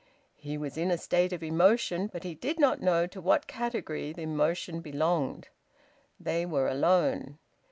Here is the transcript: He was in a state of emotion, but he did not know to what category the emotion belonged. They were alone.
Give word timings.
He 0.39 0.57
was 0.57 0.79
in 0.79 0.89
a 0.89 0.97
state 0.97 1.31
of 1.31 1.43
emotion, 1.43 2.09
but 2.11 2.23
he 2.23 2.33
did 2.33 2.57
not 2.59 2.81
know 2.81 3.05
to 3.05 3.21
what 3.21 3.45
category 3.45 4.11
the 4.11 4.23
emotion 4.23 4.79
belonged. 4.81 5.49
They 6.19 6.43
were 6.43 6.67
alone. 6.67 7.37